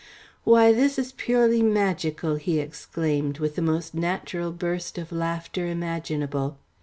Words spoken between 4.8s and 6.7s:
of laughter imaginable.